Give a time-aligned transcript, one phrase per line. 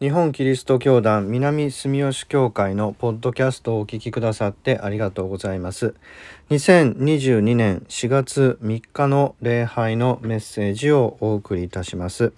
[0.00, 5.94] 日本キリスト教団南住吉教会のポッドキャストをお聞きくださってありがとうございます。
[6.48, 12.32] 2022年4月3日の礼拝のメッセージをお送りいたします。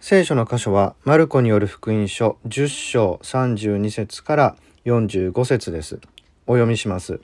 [0.00, 6.00] 聖書の箇所はマルコによる福音書10章32節から45節です。
[6.46, 7.20] お読みします。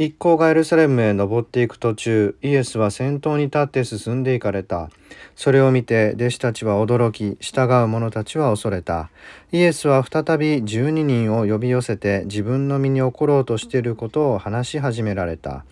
[0.00, 4.88] 一行がエルサレムへ登っていく途中イエスは先頭に立って進んでいかれた。
[5.36, 9.10] それを見て弟子たちは驚き従う者たちは恐れた。
[9.52, 15.66] イエスは再び12人を呼び寄せて自分の身に起ころうとしていることを話し始められた。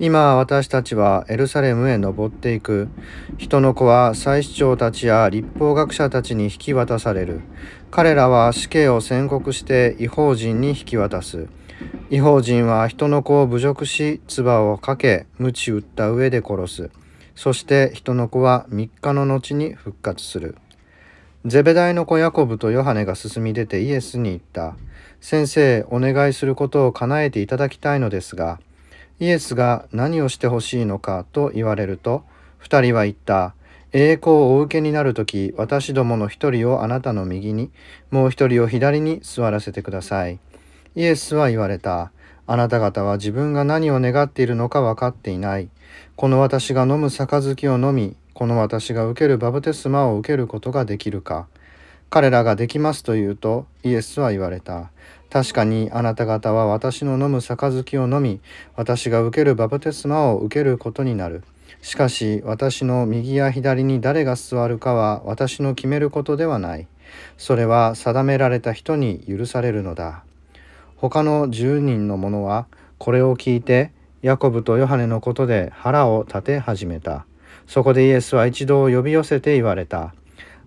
[0.00, 2.88] 今私たちはエルサレムへ登っていく。
[3.38, 7.42] 人の子は祭司長たちや立法学者たちに引き渡される。
[7.92, 11.46] 彼らは死刑を宣告して違法人に引き渡す。
[12.10, 16.90] 違法人は人の子を侮辱し唾をかけ鞭打った上で殺す。
[17.34, 20.56] そして人の子は3日の後に復活する。
[21.46, 24.76] ゼベダイの子ヤコブとヨハネが進み出てイエスに言った。
[25.20, 28.58] 先生お願いすることを叶えていただきたいのですが
[29.18, 32.24] イエスが何をしてほしいのかと言われると
[32.62, 33.54] 2人は言った。
[33.92, 37.70] 栄光をお受けになる時私どもの一人をあなたの右に
[38.12, 40.38] もう一人を左に座らせてください。
[40.96, 42.10] イエスは言われた。
[42.46, 45.68] あなた方は自分が何を願っているのか分かっていない。
[46.16, 51.46] この私が飲む杯を飲み、この私が受けるバプテスマを受けることができるか。
[52.10, 54.90] 彼らができますと言うと、イエスは言われた。
[55.30, 58.40] 確かにあなた方は私の飲む杯を飲み、
[58.74, 61.44] 私が受けるバプテスマを受けることになる。
[61.82, 66.88] しかし私の右や左に誰が座るかは私の決めることではない。
[67.38, 70.24] それは定められた人に許されるのだ。
[71.00, 72.66] 他の10人の者は
[72.98, 77.24] これを聞いてヤコブとヨハネのことで腹を立て始めた。
[77.66, 80.14] そこでイエスは一度呼び寄せて言われた。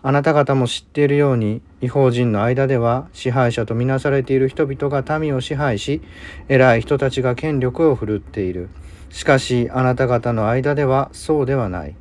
[0.01, 6.01] あなた方も知っているように違法人の間では支配者とみなされている人々が民を支配し
[6.47, 8.69] 偉い人たちが権力を振るっている。
[9.11, 11.95] しかしあなた方の間ではそうではない。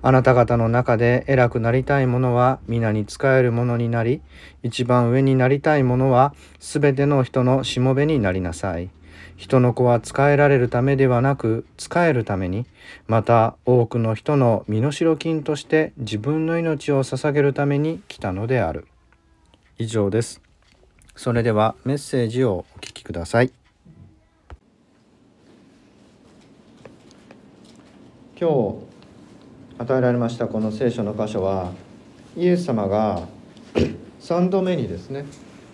[0.00, 4.22] あなた方の中で偉くなりたい者は皆に仕える者になり、
[4.62, 8.90] 一番上になりたい者はすべての人のしもべになりなさい。
[9.36, 12.66] 人の子は仕えられるためではなく仕えるために
[13.06, 18.86] また多くの人の身代金として自分の命を捧げるために来たのである。
[19.78, 20.40] 以上です。
[21.14, 23.52] それではメッセージをお聞きください。
[28.40, 28.97] 今日
[29.78, 31.72] 与えられましたこの聖書の箇所は
[32.36, 33.28] イエス様が
[34.20, 35.24] 3度目にですね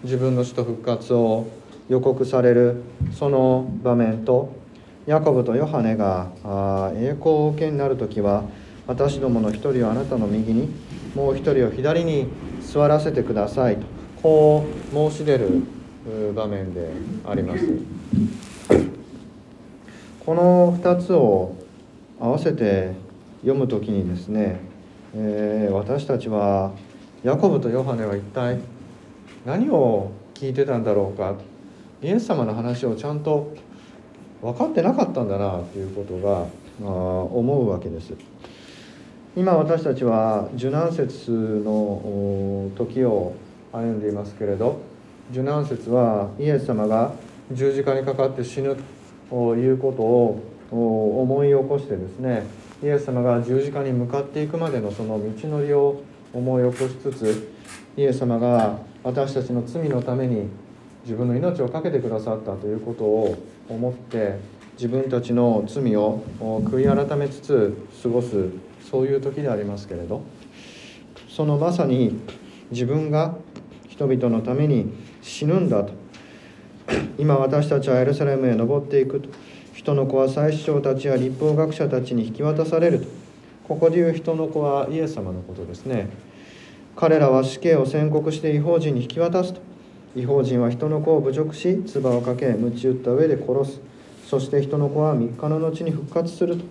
[0.03, 1.47] 自分の死と復活を
[1.89, 2.83] 予告される
[3.13, 4.53] その場面と
[5.07, 6.29] ヤコブとヨハネが
[6.97, 8.45] 栄光を受けになる時は
[8.87, 10.69] 私どもの一人をあなたの右に
[11.15, 12.29] もう一人を左に
[12.61, 13.87] 座らせてくださいと
[14.23, 15.63] こう申し出る
[16.35, 16.91] 場面で
[17.27, 17.67] あります。
[20.25, 21.55] この2つを
[22.19, 22.93] 合わせて
[23.45, 24.59] 読む時にですね、
[25.15, 26.73] えー、私たちは
[27.23, 28.59] ヤコブとヨハネは一体
[29.45, 31.35] 何を聞いてたんだろうか
[32.03, 33.55] イエス様の話をちゃんと
[34.41, 36.47] 分かってなかったんだなということが
[36.83, 38.15] 思うわけです。
[39.37, 43.35] 今私たちは受難節の時を
[43.73, 44.81] 歩んでいますけれど
[45.33, 47.13] 受難節はイエス様が
[47.51, 48.77] 十字架にかかって死ぬ
[49.29, 52.43] ということを思い起こしてですね
[52.83, 56.03] イエス様が十字架に向かっていくまでのその道のりを
[56.33, 57.55] 思い起こしつつ
[57.97, 60.49] イエス様が私たちの罪のために
[61.05, 63.37] 自分の命を懸けてくださったということを
[63.69, 64.39] 思って
[64.75, 68.49] 自分たちの罪を悔い改めつつ過ごす
[68.91, 70.23] そういう時でありますけれど
[71.29, 72.19] そのまさに
[72.71, 73.37] 自分が
[73.89, 74.93] 人々のために
[75.23, 75.93] 死ぬんだと。
[77.17, 79.29] 今私たちはエルサレムへ登っていくと。
[79.85, 83.07] 人の子は祭司長たちや立法学者たちに引き渡されると。
[83.69, 86.09] ここで言う人の子はイエス様のことですね。
[86.97, 89.61] 彼らは死刑を宣告して違法人に引き渡すと。
[90.17, 93.81] 違法人は人の子を侮辱し唾をかけ鞭打った上で殺す。
[94.27, 96.65] そして人の子は3日の後に復活すると。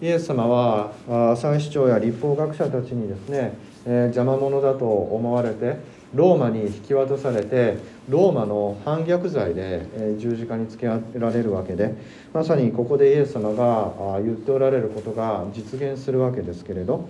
[0.00, 3.52] イエス様は祭司長や立法学者たちにですね、
[3.84, 5.76] えー、邪魔者だと思われて
[6.14, 7.76] ローマに引き渡されて
[8.08, 11.00] ローマの反逆罪で十字架につけら
[11.30, 11.94] れるわけで
[12.32, 17.08] まさにここでイエス様が言っておられることが実現するわけですけれど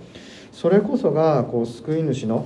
[0.51, 2.45] それこそがこう救い主の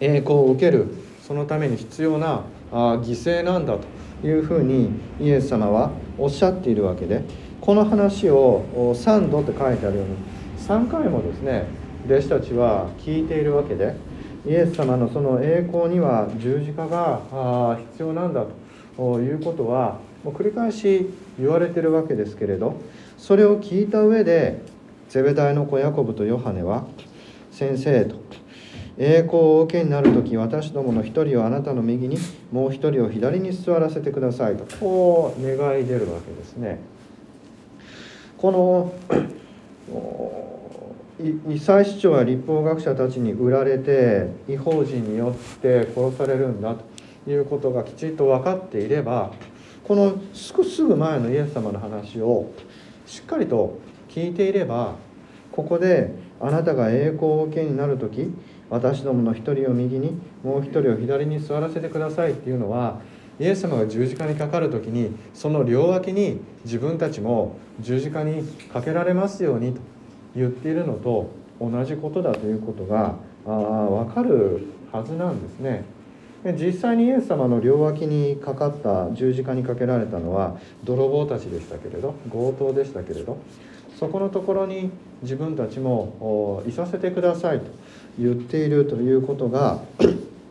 [0.00, 0.88] 栄光を受ける
[1.22, 4.90] そのために必要な犠牲なんだというふうに
[5.20, 7.22] イエス様はおっしゃっているわけで
[7.60, 8.64] この話を
[8.94, 10.16] 3度って書いてあるように
[10.66, 11.66] 3回もですね
[12.06, 13.94] 弟子たちは聞いているわけで
[14.48, 18.46] イエス様のその栄光には十字架が必要なんだ
[18.96, 22.80] ということはもう繰り返し言われてるわけですけれど
[23.18, 24.62] それを聞いた上で
[25.10, 26.86] ゼベダイの子ヤコブとヨハネは
[27.52, 28.16] 「先生」と
[28.96, 32.16] 「栄光を受けになる時私どもの一人をあなたの右に
[32.50, 36.78] もう一人を左に座らせてください」とこう願い出るわけですね。
[38.38, 38.92] この
[41.20, 46.76] 異祭司長や立法学者たちに売られて違法人によって殺されるんだ
[47.24, 49.32] ということがきちんと分かっていれば
[49.82, 52.52] このすぐ前のイエス様の話を
[53.04, 53.78] しっかりと
[54.08, 54.94] 聞いていれば
[55.50, 58.32] ここであなたが栄光を受けになる時
[58.70, 63.00] 私どもの一人を右にもう一人を左に座らせてくださいっていうのは
[63.40, 69.97] イエス様が十字架にかかる時にその両脇に自分たちも十字架にかけられますようにと。
[70.38, 71.30] 言っているのと
[71.60, 75.84] 同じことだということがあ分かるはずなんですね。
[76.56, 83.38] 実際にイエス様の両脇にかかった十字架にかけられたのは泥棒たちでしたけれど強盗でしたけれど
[83.98, 84.90] そこのところに
[85.22, 87.66] 自分たちもいさせてくださいと
[88.20, 89.80] 言っているということが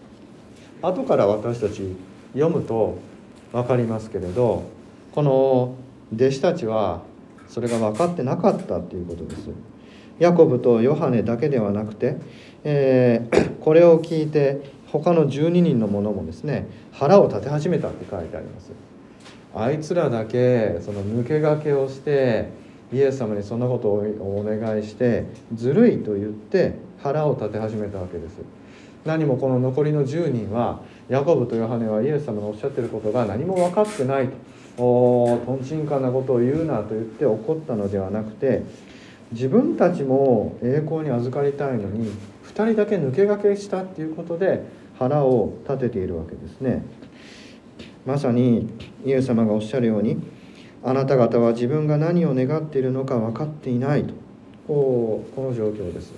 [0.83, 1.95] 後から私たち
[2.33, 2.97] 読むと
[3.53, 4.63] 分かりますけれど
[5.13, 5.75] この
[6.13, 7.01] 弟子たちは
[7.47, 9.49] それが分かってなかったっていうことです。
[10.19, 12.17] ヤコブとヨハネだけではなくて、
[12.63, 14.61] えー、 これを聞いて
[14.91, 18.71] 他の12人の者もですね腹を立て始めたって書いてあります。
[19.55, 22.49] あいつらだけその抜け駆けをして
[22.93, 25.25] イエス様にそんなことをお願いして
[25.55, 28.37] ずるいと言って腹を立て始めたわけです。
[29.05, 34.57] 何もこの残りの10人はヤコブとヨハネはイエス様のおっしゃってることが何も分かってないと。
[34.79, 38.61] おとんちんかなことを言うなと言って怒ったのではなくて
[39.31, 42.11] 自分たちも栄光に預かりたいのに
[42.45, 44.63] 2人だけ抜け駆けしたっていうことで
[44.97, 46.83] 腹を立てているわけですね。
[48.05, 48.69] まさに
[49.05, 50.17] イエス様がおっしゃるように
[50.81, 54.13] あなた方は自分が何を願っているのか分かっていないと。
[54.67, 56.13] こうこの状況です。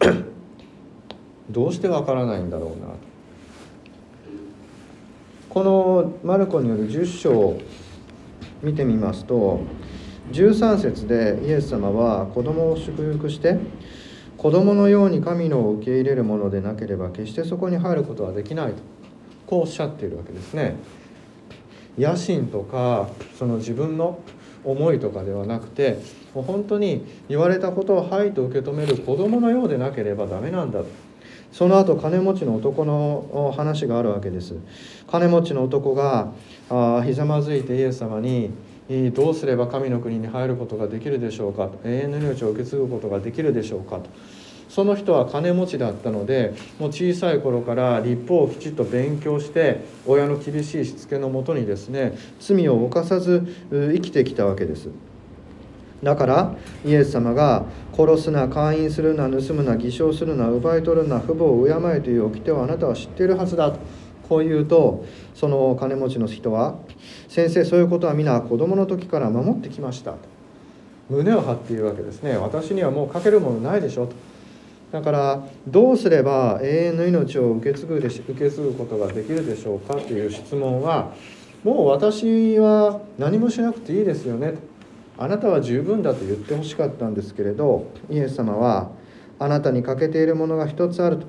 [1.50, 2.94] どうして分からないんだろうな。
[5.48, 7.60] このマルコによる10章を
[8.62, 9.60] 見てみますと
[10.32, 13.58] 13節でイエス様は子供を祝福して
[14.36, 18.82] 子供のように神のを受け入れるものでなければ決してそこに入ることはできないと
[19.46, 20.76] こうおっしゃっているわけですね。
[21.98, 24.20] 野心とかその自分の
[24.64, 25.98] 思いとかではなくて
[26.34, 30.86] もう本当に言われたことを「はい」と受け止める子供のようでなければダメなんだと
[31.50, 34.54] その後金持ちの男の話があるわけです
[35.10, 36.32] 金持ちの男が
[37.04, 38.50] ひざまずいてイエス様に
[39.14, 41.70] どうすれば神の国に入ることができるでしょうか？
[41.84, 43.96] 永遠の命を受け継ぐことができるでしょうか？
[43.96, 44.08] と。
[44.70, 54.88] その人は金持ちだったのでもう小さい頃から立法をきちっと勉強して親の厳しいしつけのもとにですね罪を犯さず生きてきたわけです。
[56.02, 63.80] だからイエス様が殺すな勧誘するな盗むな偽証するな奪い取るな父母を敬えという掟をあなたは知っているはずだと。
[64.28, 65.04] こう言うと
[65.34, 66.76] その金持ちの人は
[67.28, 70.18] 「先生そういうことは皆子供の時から守ってきました」と
[71.10, 72.36] 胸を張っているわけですね。
[72.36, 74.12] 私にはもうかけるものないでしょと。
[74.92, 81.12] だからどうすれば永遠の命を受け継ぐでし受け継ぐことができるでしょうかという質問は
[81.62, 84.54] もう私は何もしなくていいですよね。
[85.18, 88.90] あなたは十分だと言ってほしかったんですけれどイエス様は
[89.40, 91.26] あなたに欠けているものが一つあると。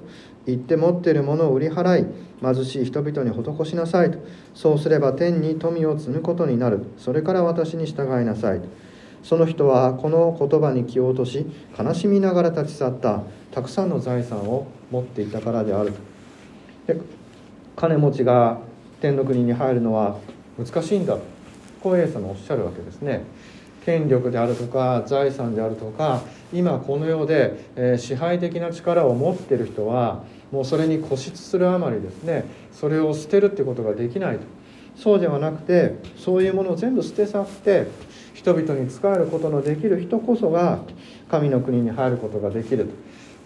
[0.50, 2.08] 言って持っているものを売り払い
[2.41, 4.20] 貧しい人々に施しなさいと。
[4.53, 6.86] そうすれば天に富を積むことになる。
[6.98, 8.68] それから私に従いなさいと。
[9.24, 11.46] その人はこの言葉に気を落とし
[11.77, 13.24] 悲しみながら立ち去った。
[13.51, 15.91] たくさんの財産を持っていたからである
[16.88, 16.94] と。
[16.94, 17.01] で
[17.75, 18.60] 金持ちが
[19.01, 20.18] 天の国に入るのは
[20.58, 21.18] 難しいんだ
[21.82, 23.24] こうイエス様おっしゃるわけですね。
[23.86, 26.21] 権力であるとか財産であるとか
[26.53, 34.41] 今この世で、え支配的な力を持ってる人はもうそれに固執するあまりですねそれを捨てるってことができないと。
[34.95, 37.88] そうではなくてそういうものを全部捨て去って
[38.33, 40.79] 人々に仕えることのできる人こそが
[41.29, 42.91] 神の国に入ることができると。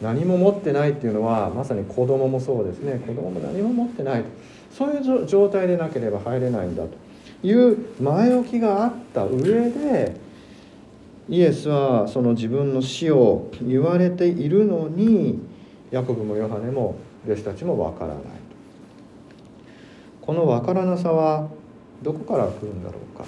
[0.01, 2.99] 何も持ってないっていうのはまさに子供もそうですね。
[3.05, 4.29] 子供も何も持ってないと。
[4.71, 6.89] そういう状態でなければ入れないんだと
[7.47, 10.15] いう前置きがあった上で
[11.29, 15.39] イエスはその自分の死を言われているのに
[15.91, 18.23] ヤコブもヨハネも弟子たちもわからない
[20.21, 21.49] このわからなさは
[22.01, 23.25] どこから来るんだろうか。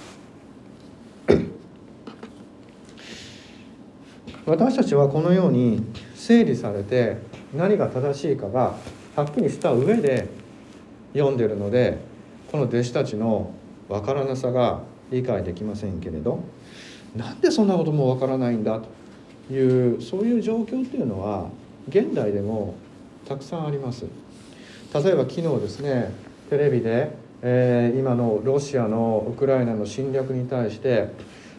[4.46, 5.82] 私たちはこのように
[6.14, 7.16] 整理されて
[7.54, 8.74] 何が正しいかが
[9.14, 10.28] はっきりした上で
[11.14, 11.98] 読んでるので
[12.52, 13.50] この弟子たちの
[13.88, 16.40] 分からなさが理解できませんけれど。
[17.14, 18.80] なんでそんなことも分からないんだ
[19.48, 21.48] というそういう状況っていうのは
[21.88, 22.74] 現代でも
[23.26, 24.06] たくさんあります。
[24.94, 26.12] 例えば昨日ですね
[26.48, 27.10] テレビで、
[27.42, 31.08] えー、今のロシアのウクライナの侵略に対して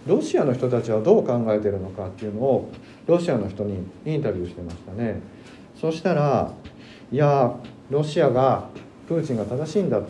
[0.08, 2.72] ロシアの人たちはどう考えてるのかっていうのを
[3.06, 5.20] ロシアの人にインタビューしてましたね
[5.80, 6.54] そしたら
[7.12, 7.54] いや
[7.90, 8.70] ロシアが
[9.08, 10.02] プーチンが正しいんだ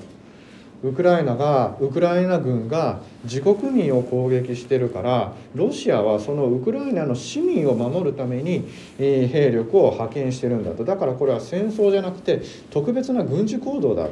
[0.83, 8.67] ウクライナがウクライナ軍が自国民を攻撃してるからロシアはそのウクライナの市民を守るために
[8.97, 14.07] 兵力を派遣してるんだとだからこれは戦争じゃなくて特別な軍事行動だ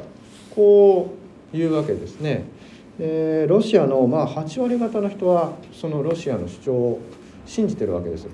[0.54, 1.14] こ
[1.52, 2.44] ういうわけですね。
[2.98, 7.00] でロシアのまあ8割方の人はそのロシアの主張を
[7.46, 8.26] 信じてるわけです。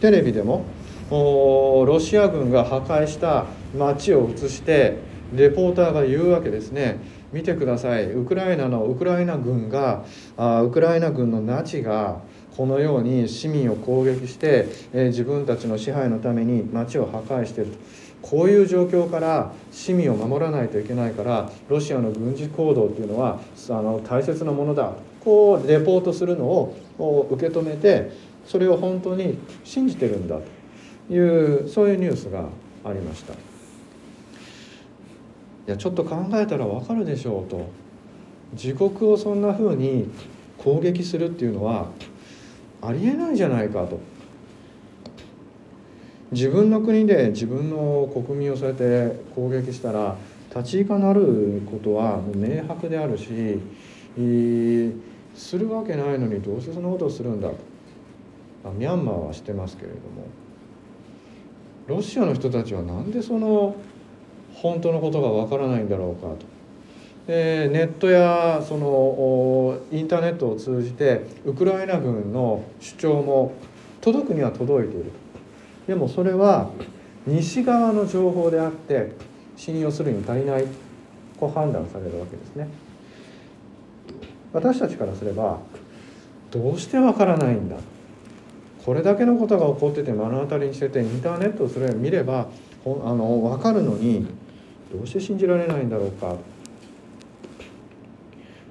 [0.00, 0.64] テレビでも
[1.08, 3.46] ロシア軍が破壊した
[3.76, 4.98] 街を映して
[5.34, 6.98] レポーターが言うわけですね。
[7.32, 8.12] 見てください。
[8.12, 10.04] ウクライナのウクライナ軍が
[10.36, 12.20] あウクライナ軍のナチが
[12.56, 17.78] このように市民を攻撃して、えー、自分たちの支配のために街を破壊していると。
[18.22, 24.92] こういう状況から市民を守らないといけないからロシアの軍事行動っていうのはあの大切なものだ。
[25.24, 28.10] こうレポートするのを受け止めて
[28.44, 30.38] それを本当に信じてるんだ
[31.08, 32.46] というそういうニュースが
[32.84, 33.51] ありました。
[35.66, 37.66] いやちょっと考えたら分かるでしょうと。
[38.52, 40.10] 自国をそんなふうに
[40.58, 41.88] 攻撃するっていうのは
[42.82, 43.98] ありえないじゃないかと。
[46.32, 50.16] 自分の国で自分の国民をそうやって攻撃したら
[50.54, 53.60] 立ち行かなることは明白であるし
[55.34, 57.56] するわけないのにどうしてそんなことをするんだと。
[58.78, 60.26] ミャンマーはしてますけれども。
[61.86, 63.74] ロシアの人たちはなんでその
[64.62, 66.46] 本当のことがわからないんだろうかと。
[67.26, 73.52] でネットやそのインターネットを通じてウクライナ軍の主張も
[74.00, 75.12] 届くには届いている
[75.86, 76.70] でもそれは
[77.24, 79.12] 西側の情報であって
[79.56, 80.66] 信用するに足りない
[81.38, 82.68] こう判断されるわけですね。
[84.52, 85.60] 私たちからすれば
[86.50, 87.76] どうしてわからないんだ。
[88.84, 92.48] これだけのことが起こってて目の当たりにしててインターネットをそれを見れば
[92.84, 94.26] あの分かるのに
[94.92, 96.36] どうして信じられないんだろうか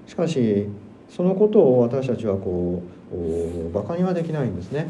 [0.07, 0.67] しかし
[1.09, 4.89] そのことを私たちはこうバカにはできないんですね。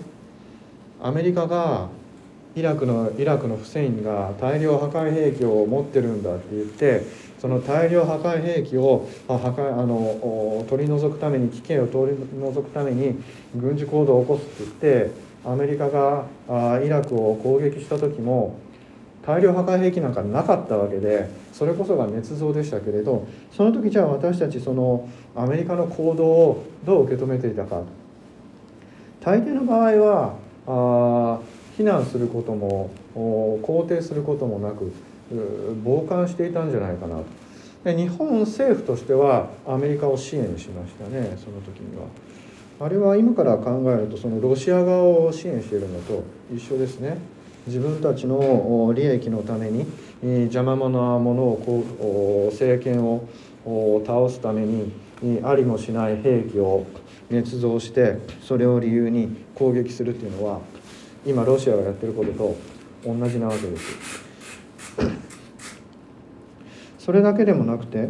[1.02, 1.90] アメリカが
[2.56, 7.04] イラクのイラクのフセインが大量破壊兵器を持ってるんだって言って
[7.40, 13.16] その大量破壊兵器を破壊あの取り除くために危険を取り除くために
[13.56, 15.12] 軍事行動を起こすって言って
[15.46, 16.26] アメリカが
[16.84, 18.60] イラクを攻撃した時も
[19.26, 27.84] 大量破壊兵器なんかなかったわけでそれこそが捏造でしたけれどその時じゃあ私たちそのアメリカの行動をどう受け止めていたか
[29.20, 30.36] 大抵の場合は
[30.68, 31.40] あ
[31.78, 34.92] 非難することも肯定することもなく
[35.86, 37.26] 傍観していたんじゃないかなと
[37.84, 42.06] で日本政府としてはアメリカを支援しましたねその時には。
[42.80, 47.20] あれは今から考えるとそのロシア側を支援しているのと一緒ですね。
[47.68, 49.86] 自分たちの利益のために
[50.24, 53.28] 邪魔者なものをこう政権を
[54.06, 54.92] 倒すために
[55.44, 56.86] ありもしない兵器を
[57.30, 60.60] 捏造してそれを理由に攻撃するっていうのは
[61.26, 62.56] 今ロシアがやってることと
[63.06, 64.22] 同じなわけです。
[66.98, 68.10] それだけでもなくて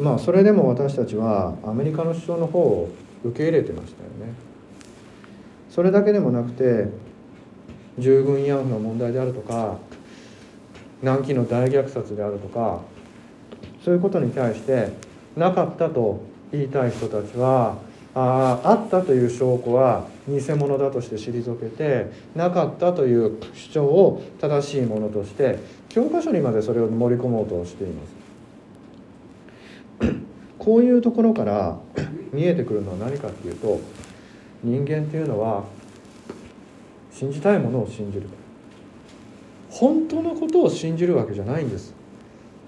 [0.00, 2.88] まあそれでも私たちはアメリカの主張の方を
[3.24, 4.34] 受け入れてましたよね。
[5.70, 6.88] それだけでもなくて
[7.98, 9.78] 従軍慰安婦の問題であるとか
[11.02, 12.80] 南紀の大虐殺であるとか
[13.84, 14.92] そういうことに対して
[15.36, 16.22] なかったと
[16.52, 17.76] 言いたい人たちは
[18.14, 25.58] ああったという証拠は偽物だとして退けてなかったという主張を正しいものとして
[25.88, 28.22] 教科書にまでそれを盛り込もうとしています。
[30.58, 31.78] こういうところから
[32.32, 33.80] 見えてくるのは何かっていうと
[34.62, 35.64] 人間っていうのは
[37.12, 38.28] 信じたいものを信じる。
[39.70, 41.94] 本当のことを信じるわけじゃないんです。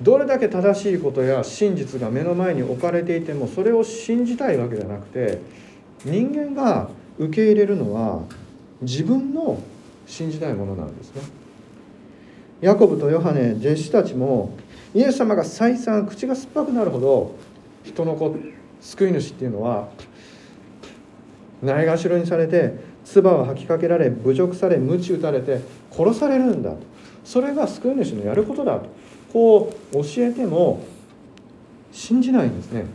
[0.02, 5.40] どれだけ正しいことや真実が目の前に置かれていてもそれを信じたいわけじゃなくて
[6.04, 8.22] 人間が受け入れるのは
[8.82, 9.62] 自分の
[10.06, 11.22] 信じたいものなんですね。
[12.60, 14.56] ヤコブとヨハネ弟子たちも
[14.94, 17.34] イエス様が再三口が酸っぱくなるほど
[17.84, 18.34] 人の子
[18.80, 19.88] 救い主っていうのは
[21.62, 26.78] ないがしろにされて唾を吐きかけられ侮辱され鞭打たれて殺されるんだと。
[27.24, 28.88] それが救い主のやることだと。
[29.32, 30.84] こう教えても
[31.92, 32.86] 信じないんですね。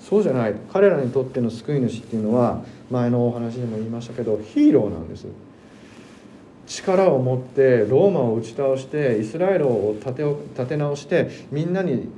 [0.00, 0.54] そうじゃない。
[0.72, 5.26] 彼らにとっての救い主っていうのは前のお話でも言いましたけどヒーローなんです。
[6.66, 12.08] 力を持ってローマを打ち倒してイスラエルを立て立て直してみんなに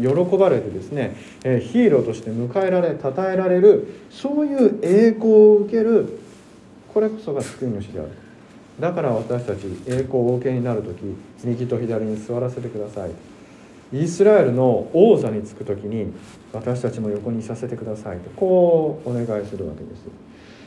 [0.00, 6.20] 喜ばれてですねヒーローとして迎えられ称えられるそういう栄光を受ける
[6.92, 8.10] これこそが救い主である。
[8.80, 10.96] だから私たち栄光をお受けになる時
[11.44, 13.10] 右と左に座らせてください。
[13.92, 16.12] イスラエルの王座につく時に
[16.52, 18.18] 私たちも横にいさせてください。
[18.20, 20.08] とこうお願いするわけです。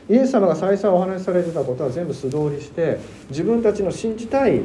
[0.08, 4.62] イエス様が再三お話しされてたことは全部素通りして自分たちの信じたい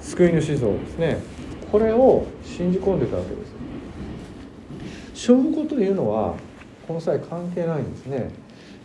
[0.00, 1.18] 救い主像ですね。
[1.70, 5.24] これを信じ込んでたわけです。
[5.26, 6.34] 証拠というのは
[6.88, 8.30] この際関係ないんですね。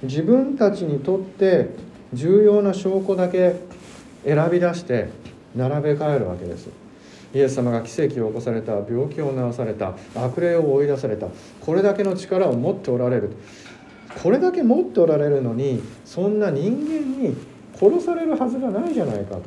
[0.03, 1.69] 自分たちにとって
[2.13, 3.55] 重要な証拠だけ
[4.23, 5.09] 選び出して
[5.55, 6.69] 並べ替えるわけです。
[7.33, 11.27] イエス様が奇跡を起こされた病気を治された悪霊を追い出された
[11.59, 13.31] これだけの力を持っておられる。
[14.23, 17.35] これだけ持っておられるのにそんな人間に
[17.75, 19.37] 殺されるはずがないじゃないか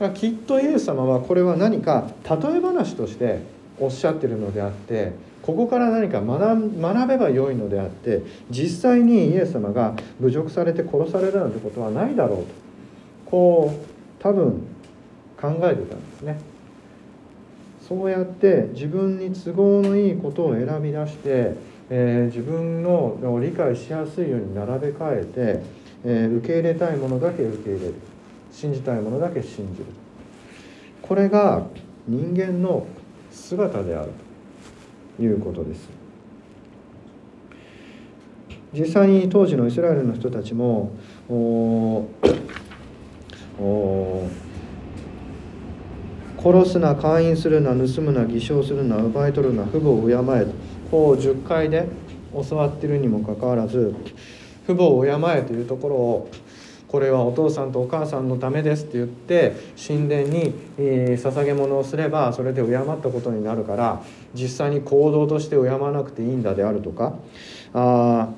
[0.00, 0.10] と。
[0.10, 3.40] きっとイエス様はこれは何か例え話として
[3.78, 12.44] おっしゃってるのであってここから何か学べばよいのであって実際にイエス様が侮辱されて殺されるなんてことはないだろうと。
[13.26, 14.62] こう多分
[15.40, 16.38] 考えてたんですね。
[17.86, 25.62] そうやって自分に都合のいいことを選び出してえー、自分の理解しやすいように並べ替えて、
[26.04, 27.94] えー、受け入れたいものだけ受け入れる。
[28.50, 29.86] 信じたいものだけ信じる。
[31.02, 31.66] これが
[32.08, 32.86] 人間の
[33.30, 34.31] 姿であると。
[35.22, 35.88] いうことです。
[38.72, 40.92] 実際に当時のイスラエルの人たちも
[46.38, 50.52] 殺すな勧誘するな盗むな偽証するな奪い取るな父母を敬えと
[50.90, 51.86] こう10回で
[52.32, 53.94] 教わってるにもかかわらず
[54.64, 56.30] 父母を敬えというところを
[56.92, 59.56] これはお父さんとお母さんのためですって言って
[59.88, 64.02] 神殿に捧げ物をすればそれで敬ったことになるから
[64.34, 67.14] 実際に行動として敬わなくていいんだであるとか
[67.72, 68.28] あ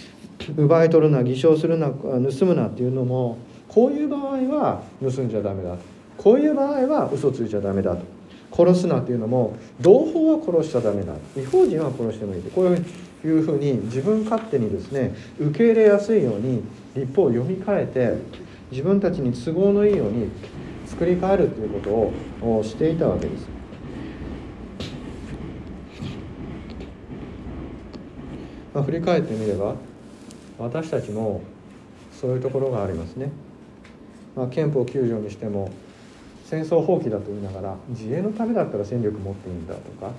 [0.56, 3.36] 奪い取るな偽証するな盗むなっていうのも
[3.68, 4.22] こういう場合
[4.56, 5.76] は盗んじゃダメだ
[6.16, 8.18] こういう場合は嘘ついちゃダメだと。
[8.50, 16.62] 殺すなっていうのも同胞は殺しちゃダメだ違法人は殺してもいいってこういうふうに自分勝手にですね受け入れやすいように
[16.94, 18.16] 立法を読み替えて
[18.70, 20.30] 自分たちに都合のいいように
[20.86, 23.46] 作り変えるということをしていたわけです。
[28.74, 29.74] まあ、振り返ってみれば
[30.58, 31.42] 私たちも
[32.12, 33.30] そういうところがありますね。
[34.36, 35.70] まあ、憲法9条にしても
[36.44, 40.12] 戦争放棄だと言いながら自衛のためだったら戦力持っていいんだとか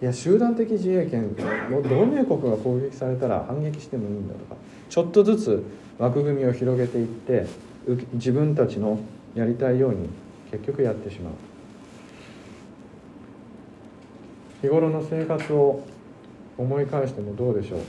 [0.00, 4.54] いや集団的自衛権同盟国が攻撃されたら反撃してもいいんだとか
[4.88, 5.64] ちょっとずつ
[5.98, 7.46] 枠組みを広げていって
[8.12, 9.00] 自分たちの
[9.34, 10.08] やりたいように
[10.52, 11.32] 結局やってしまう。
[14.62, 15.82] 日頃の生活を
[16.56, 17.80] 思い返してもどうでしょう。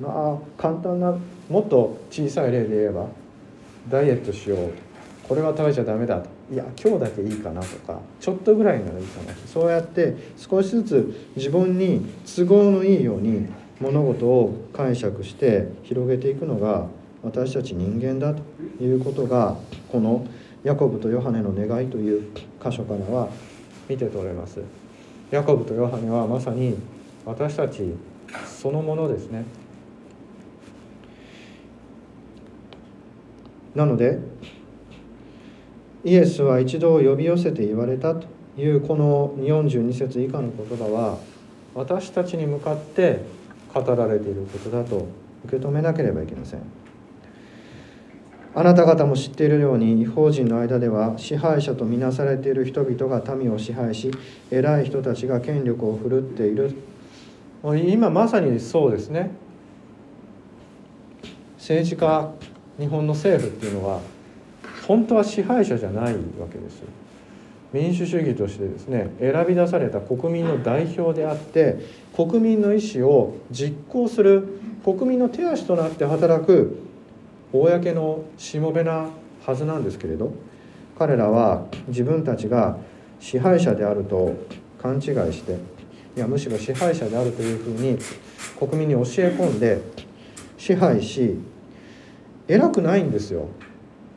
[0.00, 1.16] まあ簡単な
[1.48, 3.06] もっと小さい例で言えば
[3.88, 4.72] ダイエットしよう。
[5.28, 6.35] これは食べちゃダメだと。
[6.52, 13.46] いや今日だけいいかなとかちょっとぐらいならいいかなそうやって少しずつ自分に都合のいいように
[13.80, 16.86] 物事を解釈して広げていくのが
[17.22, 19.56] 私たち人間だということが
[19.90, 20.24] この
[20.62, 22.30] ヤコブとヨハネの願いという
[22.62, 23.28] 箇所からは
[23.88, 24.60] 見て取れます。
[25.30, 26.76] ヤコブとヨハネはまさに
[27.24, 27.94] 私たち
[28.46, 29.44] そのものですね。
[33.74, 34.18] なので
[36.06, 41.18] イエスは一度呼び寄せて言われたというこの42節以下の言葉は
[41.74, 43.22] 私たちに向かって
[43.74, 45.08] 語られていることだと
[45.46, 46.60] 受け止めなければいけません。
[48.54, 54.12] あなた方も知っているように違法人の間では支配者とみなされている人々が民を支配し
[54.52, 56.72] 偉い人たちが権力を振るっている。
[57.64, 59.32] 今まさにそうですね。
[61.58, 62.30] 政治家
[62.78, 64.00] 日本の政府っていうのは
[64.86, 66.82] 本当は支配者じゃないわけです
[67.72, 71.78] 民主主義としてですね選び出された国民の代表であって
[72.14, 74.46] 国民の意思を実行する
[74.84, 76.78] 国民の手足となって働く
[77.52, 79.08] 公のしもべな
[79.44, 80.32] はずなんですけれど
[80.98, 82.78] 彼らは自分たちが
[83.20, 84.34] 支配者であると
[84.80, 85.58] 勘違いして
[86.16, 87.98] いやむしろ支配者であるというふうに
[88.58, 89.82] 国民に教え込んで
[90.56, 91.38] 支配し
[92.48, 93.48] 偉くないんですよ。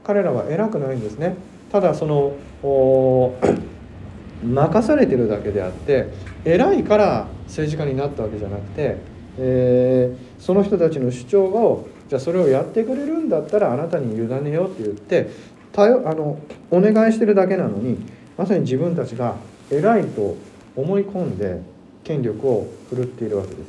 [0.09, 1.35] 彼らは偉くないんですね。
[1.71, 2.33] ただその
[4.43, 6.07] 任されてるだけであって
[6.43, 8.95] 偉いから政治家になったわけじゃなくて、
[9.37, 15.29] えー、その人たちの主張をじゃあそれをやってくれるんだったらあなたに委ねようって言って
[15.75, 16.39] あの
[16.71, 17.99] お願いしてるだけなのに
[18.35, 19.35] まさに自分たちが
[19.69, 20.37] 偉いと
[20.75, 21.61] 思い込んで
[22.03, 23.59] 権力を振るっているわけです。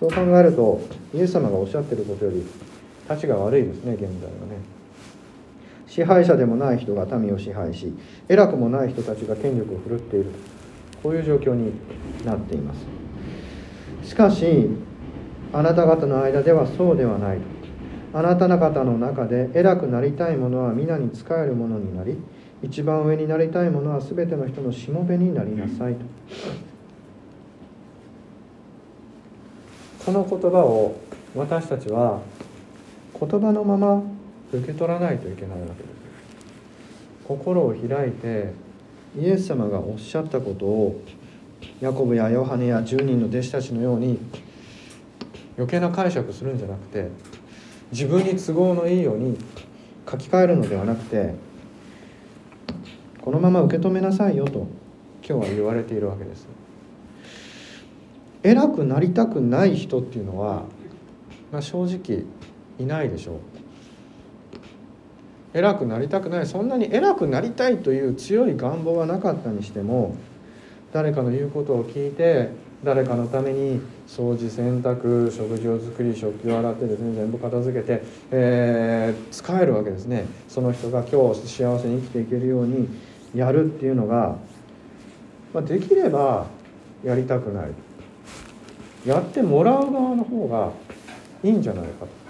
[0.00, 0.80] そう考えると
[1.14, 2.44] イエス様がおっしゃってることより
[3.08, 4.10] 立ちが悪いですね現在は
[4.48, 4.75] ね。
[5.86, 7.94] 支配者でもない人が民を支配し
[8.28, 10.30] 偉くもない人たちが権力を振るっている。
[11.02, 11.72] こういう状況に
[12.24, 12.74] なっていま
[14.02, 14.08] す。
[14.08, 14.70] しかし
[15.52, 17.38] あなた方の間ではそうではない。
[17.38, 22.16] とあなた方の中で偉くなりたい者は皆に仕えるものになり
[22.62, 26.00] 一番上になりたい者は全ての人のしもべになりなさいと。
[30.06, 30.96] この言葉を
[31.34, 32.20] 私たちは
[33.20, 34.02] 言葉のまま
[34.52, 36.06] 受け取らないといけないわけです
[37.26, 38.52] 心を開いて
[39.18, 41.00] イエス様がおっしゃったことを
[41.80, 44.18] ヤコブやヨハネや10人の弟子たちのように
[45.56, 47.08] 余計な解釈するんじゃなくて
[47.90, 49.38] 自分に都合のいいように
[50.08, 51.34] 書き換えるのではなくて
[53.20, 54.68] このまま受け止めなさいよと
[55.26, 56.46] 今日は言われているわけです。
[58.44, 60.62] 偉くなりたくない人っていうのは、
[61.50, 62.22] まあ、正直
[62.78, 63.55] いないでしょう。
[65.56, 66.46] 偉くなりたくない。
[66.46, 70.14] そんなに偉くなりたいという強い願望はなかったにしても
[70.92, 72.50] 誰かの言うことを聞いて
[72.84, 80.26] 誰かのために掃除洗濯食事を作り食器を洗ってですね全部片付けて、えー、使えるわけですね。
[80.46, 82.88] その人が今日幸せに生きていけるように
[83.34, 84.36] やるっていうのが、
[85.54, 86.48] まあ、できれば
[87.02, 87.70] やりたくない。
[89.06, 90.70] やってもらう側の方が
[91.42, 92.25] いいんじゃないかと。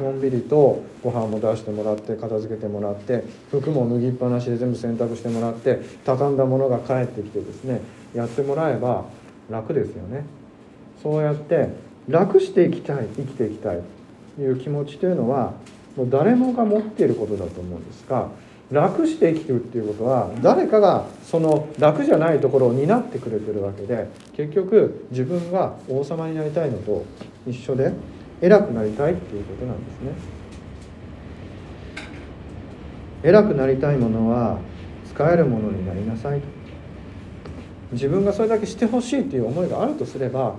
[0.00, 7.80] のんびりとご飯も出してもらって片付けてもらって服も脱ぎっぱなしで全部洗濯してもらって畳んだものが返ってきてですね
[8.14, 9.04] やってもらえば
[9.50, 10.24] 楽ですよね。
[11.02, 11.68] そうやって
[12.08, 13.80] 楽していきたい生きていきたい
[14.36, 15.52] という気持ちというのは
[15.96, 18.28] もう誰もが持っていることだと思うんですが
[18.70, 27.04] 楽して生きてるっていうことは誰かがその楽じゃないところを担ってくれてるわけで結局自分が王様になりたいのと
[27.46, 27.92] 一緒で
[28.40, 30.12] 偉くなりたいっていうことなんですね。
[33.22, 34.58] 偉くなりたいものは
[35.08, 36.46] 使えるものになりなさいと。
[37.92, 40.56] 自分がそれだけしてほしいという思いがあるとすれば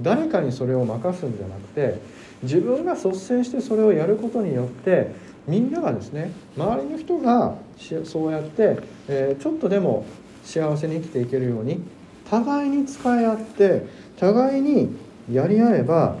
[0.00, 2.00] 誰かにそれを任すんじゃなくて
[2.42, 5.12] 自分が率先してそれをやることによって
[5.46, 7.56] みんながですね周りの人が
[8.04, 10.06] そうやって、えー、ちょっとでも
[10.44, 11.82] 幸せに生きていけるように
[12.30, 13.86] 互いに使い合って
[14.18, 14.96] 互いに
[15.30, 16.16] やり合えば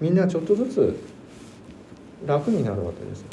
[0.00, 0.96] みんなちょっとずつ
[2.26, 3.24] 楽になるわけです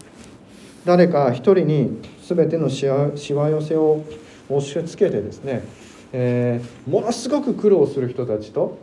[0.85, 3.09] 誰か一人に全てのしわ
[3.49, 4.03] 寄せを
[4.49, 5.63] 押し付けてですね、
[6.11, 8.77] えー、ものすごく苦労する人たちと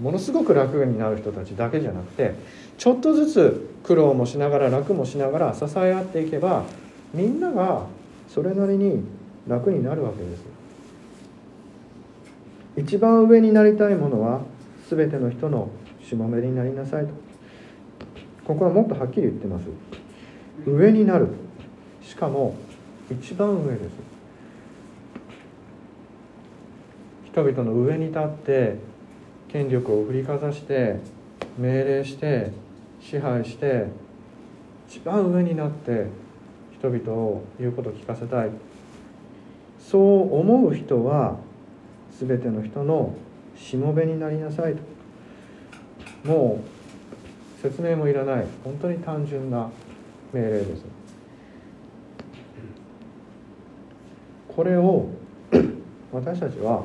[0.00, 2.34] ものすごく楽になる人たちだけじゃなくて
[2.78, 6.64] ちょっとずつ苦労もしながら楽もしながら支え合っていけば
[7.12, 7.86] みんなが
[8.28, 9.04] それなりに
[9.46, 10.54] 楽になるわけです
[12.76, 14.40] 一番上になりたいものは
[14.90, 15.68] 全ての人の
[16.06, 17.14] しもべになりなさいと。
[18.44, 19.64] ここはもっとはっきり言ってます。
[20.66, 21.28] 上になる。
[22.02, 22.54] しかも
[23.10, 23.92] 一番上です。
[27.24, 28.76] 人々の上に立って
[29.48, 31.00] 権力を振りかざして
[31.58, 32.52] 命令して
[33.00, 33.86] 支配して
[34.88, 36.06] 一番上になって
[36.78, 38.50] 人々を言うことを聞かせたい。
[39.80, 41.38] そう思う人は
[42.18, 43.14] 全ての人の
[43.56, 44.93] しもべになりなさいと。
[46.24, 46.60] も
[47.58, 48.46] う説明もいらない。
[48.62, 49.70] 本当に単純な
[50.32, 50.84] 命令です。
[54.54, 55.08] これを
[56.12, 56.84] 私たちは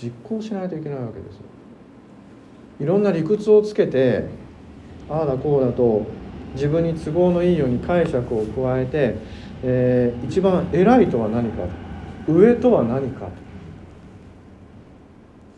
[0.00, 1.38] 実行しないといけないわけです
[2.80, 4.24] いろんな理屈をつけて
[5.08, 6.06] ああだこうだと
[6.54, 9.16] 自分に都合のいいように解釈を加えて、
[9.62, 11.64] えー、一番偉いとは何か
[12.26, 13.28] 上とは何か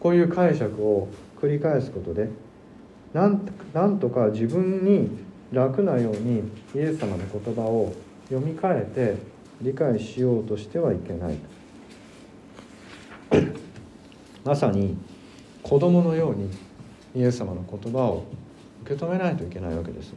[0.00, 1.08] こういう解釈を
[1.40, 2.28] 繰り返すことで
[3.12, 5.10] なんなんとか自分に
[5.52, 6.40] 楽なように
[6.74, 7.92] イエス様の言葉を
[8.28, 9.16] 読み替えて
[9.60, 11.36] 理解しようとしてはいけない。
[14.44, 14.96] まさに
[15.62, 16.50] 子供のように
[17.14, 18.24] イエス様の言葉を
[18.82, 20.14] 受け止めないといけないわけです。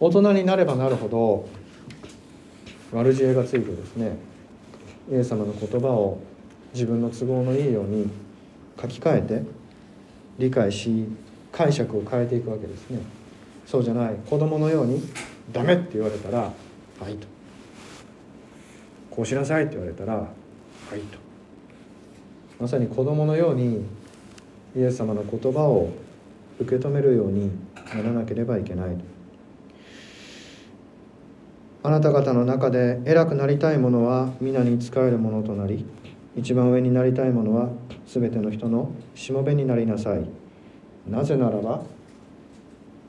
[0.00, 1.48] 大人になればなるほど
[2.92, 4.16] 悪知恵がついてですね
[5.10, 6.18] イエス様の言葉を
[6.72, 8.08] 自分の都合のいいように
[8.80, 9.42] 書き換えて
[10.38, 11.06] 理解し
[11.60, 13.00] 解釈を変えていくわけですね。
[13.66, 14.14] そうじゃない。
[14.28, 15.02] 子供のように
[15.52, 16.38] 「ダメ」って言われたら
[16.98, 17.26] 「はい」と
[19.10, 20.26] 「こうしなさい」って言われたら「は
[20.96, 21.18] い」と。
[22.58, 23.84] まさに子供のように
[24.74, 25.90] イエス様の言葉を
[26.58, 27.50] 受け止めるように
[27.94, 28.96] ならなければいけない。
[31.82, 35.84] あなた方の中で偉くなりたいものは皆に仕えるものとなり
[36.36, 37.68] 一番上になりたいものは
[38.06, 40.39] 全ての人のしもべになりなさい。
[41.08, 41.82] なぜならば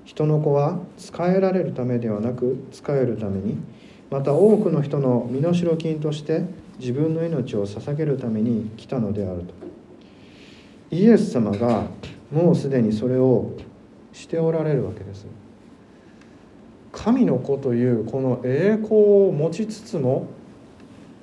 [0.05, 3.57] 人の子は仕えられるためではなく仕えるために
[4.09, 6.43] また多くの人の身代金として
[6.79, 9.53] 自分の命を捧げるために来たのであると。
[10.91, 11.85] イエス様が
[12.31, 13.51] もうすでにそれを
[14.11, 15.25] しておられるわけです。
[16.91, 20.27] 神の子というこの栄光を持ちつつも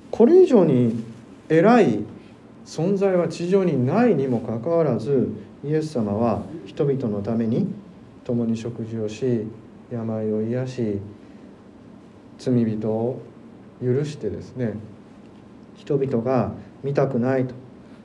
[0.09, 1.03] これ以上に
[1.47, 1.99] 偉い
[2.65, 5.29] 存在は地上にないにもかかわらず
[5.63, 7.67] イエス様は人々のために
[8.23, 9.45] 共に食事をし
[9.91, 10.99] 病を癒し
[12.37, 13.21] 罪人を
[13.81, 14.73] 許してですね
[15.75, 17.53] 人々が見たくないと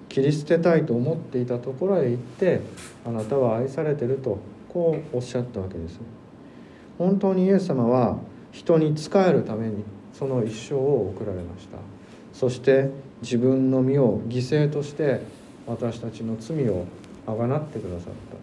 [0.08, 2.60] 切り捨てたいと思っていたところへ行って
[3.04, 4.38] あなたは愛されてると
[4.68, 6.00] こうおっしゃったわけです。
[6.98, 8.18] 本当にイエス様は
[8.52, 11.78] 人に仕えるためにその一生を送られました。
[12.32, 12.90] そして
[13.22, 15.20] 自分の身を犠牲として
[15.66, 16.86] 私たちの罪を
[17.26, 18.36] あがなってくださった。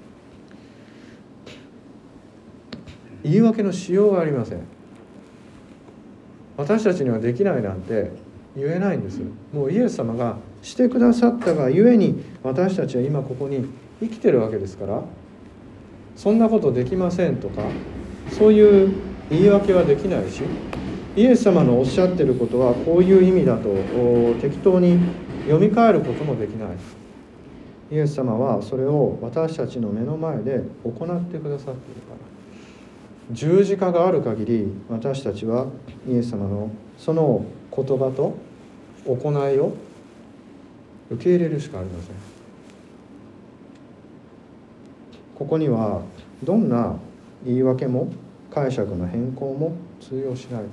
[3.23, 4.59] 言い訳のしようがありません。
[6.57, 8.11] 私たちにはできないなんて
[8.55, 9.21] 言えないんです。
[9.53, 13.65] もうイエス様がしてくださったがゆえに私たちは今ここに
[13.99, 15.03] 生きてるわけですから。
[16.13, 17.63] そんなことできませんとか
[18.29, 18.93] そういう
[19.29, 20.43] 言い訳はできないし
[21.15, 23.69] イエス様のおっしゃってることはこういう意味だと
[24.41, 24.99] 適当に
[25.45, 26.69] 読み替えることもできない。
[27.91, 32.31] イエス様はそれを私たちの目の前で行ってくださっているから。
[33.31, 35.67] 十字架がある限り私たちは
[36.07, 38.35] イエス様のその言葉と
[39.05, 39.73] 行いを
[41.09, 42.15] 受け入れるしかありません。
[45.35, 46.01] ここには
[46.43, 46.95] どんな
[47.45, 48.11] 言い訳も
[48.51, 50.63] 解釈の変更も通用しない。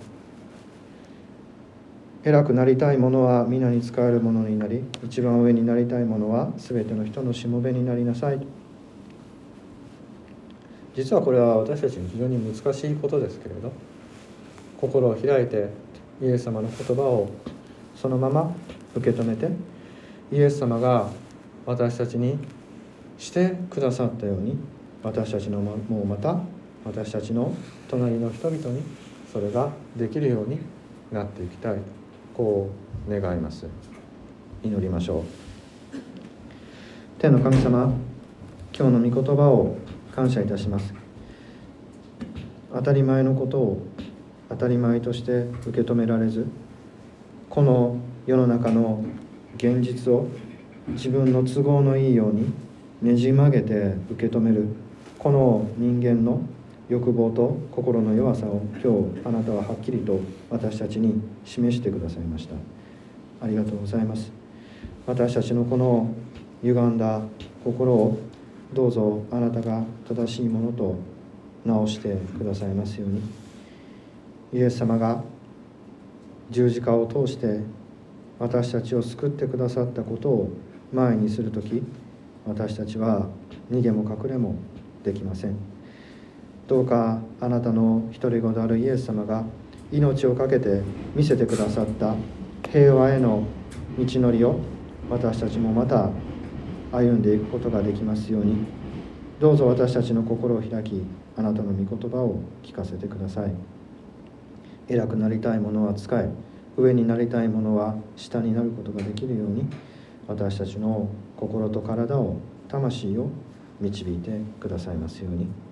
[2.25, 8.41] 偉くなりたい者は皆に使えるものになり一番上になりたい者は全ての人のしもべになりなさい。
[10.99, 13.73] 実はこれは私たちに非常に難しいことですけれど
[14.81, 15.69] 心を開いて
[16.21, 17.31] イエス様の言葉を
[17.95, 18.53] そのまま
[18.97, 19.49] 受け止めて
[20.33, 21.09] イエス様が
[21.67, 22.37] 私たちに
[23.17, 24.57] してくださったように
[25.05, 26.41] 私たちのもうまた
[26.85, 27.55] 私たちの
[27.89, 28.83] 隣の人々に
[29.33, 30.59] それができるように
[31.13, 31.79] なっていきたい。
[32.39, 32.71] こ
[33.09, 33.67] う願います。
[34.63, 36.01] 祈りましょう。
[37.19, 37.93] 天の神様
[38.73, 39.77] 今日の御言葉を
[40.15, 40.95] 感謝いたします。
[42.73, 43.83] 当たり前のことを
[44.51, 46.47] 当たり前として受け止められず
[47.51, 49.05] この世の中の
[49.57, 50.29] 現実を
[50.91, 52.53] 自分の都合のいいように
[53.03, 54.69] ねじ曲げて受け止める
[55.19, 56.43] この人間の
[56.89, 62.55] 欲望と心の弱さを今日あなたははっきりと私たちに示してくださいました。
[63.43, 64.33] ありがとうございます。
[65.07, 66.09] 私たちのこの
[66.63, 67.23] 歪んだ
[67.63, 68.19] 心を
[68.73, 70.97] どうぞあなたが正しいものと
[71.65, 73.21] 直してくださいますように。
[74.55, 75.23] イエス様が
[76.51, 77.61] 十字架を通して
[78.39, 80.51] 私たちを救ってくださったことを
[80.91, 81.83] 前にする時
[82.47, 83.27] 私たちは
[83.71, 84.55] 逃げも隠れも
[85.05, 85.78] できません。
[86.69, 89.43] どうかあなたの独り子であるイエス様が
[89.91, 90.83] 命を懸けて
[91.15, 92.15] 見せてくださった
[92.71, 93.45] 平和への
[93.99, 94.61] 道のりを
[95.09, 96.11] 私たちもまた
[96.93, 98.67] 歩んでいくことができますように。
[99.41, 101.03] どうぞ私たちの心を開き
[101.37, 103.53] あなたの御言葉を聞かせてください。
[104.89, 106.29] 偉くなりたいものは使え。
[106.77, 109.65] 上になりたいものは下になることができるように
[110.27, 112.37] 私たちの心と体を
[112.69, 113.31] 魂を
[113.81, 115.68] 導いてくださいますように。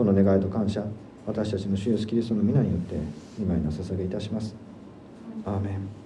[0.00, 0.82] この願いと感謝
[1.26, 2.94] 私たちの主イエスキリストの皆によって
[3.38, 4.54] 今にな捧げいたします。
[5.44, 5.99] アーメン。